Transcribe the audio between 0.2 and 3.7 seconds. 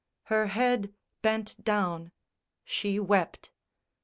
_Her head bent down: she wept.